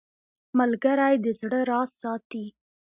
ملګری 0.59 1.15
د 1.23 1.25
زړه 1.39 1.59
راز 1.69 1.89
ساتي 2.01 2.45